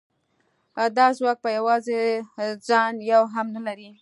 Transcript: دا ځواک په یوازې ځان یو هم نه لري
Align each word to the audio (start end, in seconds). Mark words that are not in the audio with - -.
دا 0.97 1.07
ځواک 1.17 1.37
په 1.45 1.49
یوازې 1.57 1.99
ځان 2.67 2.93
یو 3.11 3.23
هم 3.33 3.47
نه 3.55 3.61
لري 3.67 3.89